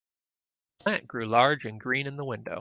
[0.79, 2.49] The plant grew large and green in the window.